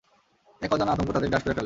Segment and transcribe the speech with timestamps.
[0.61, 1.59] এক অজানা আতঙ্ক তাদের গ্রাস করে ফেলে।